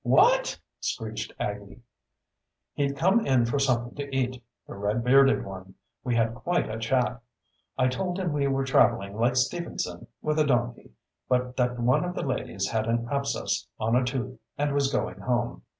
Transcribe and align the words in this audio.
"What?" 0.03 0.59
screeched 0.79 1.31
Aggie. 1.39 1.83
"He'd 2.73 2.97
come 2.97 3.23
in 3.23 3.45
for 3.45 3.59
something 3.59 3.93
to 3.97 4.15
eat 4.15 4.43
the 4.65 4.73
red 4.73 5.03
bearded 5.03 5.45
one. 5.45 5.75
We 6.03 6.15
had 6.15 6.33
quite 6.33 6.67
a 6.67 6.79
chat. 6.79 7.21
I 7.77 7.87
told 7.87 8.17
him 8.17 8.33
we 8.33 8.47
were 8.47 8.63
traveling 8.65 9.15
like 9.15 9.35
Stevenson 9.35 10.07
with 10.23 10.39
a 10.39 10.43
donkey; 10.47 10.95
but 11.29 11.55
that 11.57 11.77
one 11.77 12.03
of 12.03 12.15
the 12.15 12.23
ladies 12.25 12.67
had 12.69 12.87
an 12.87 13.09
abscess 13.11 13.67
on 13.79 13.95
a 13.95 14.03
tooth 14.03 14.39
and 14.57 14.73
was 14.73 14.91
going 14.91 15.19
home. 15.19 15.61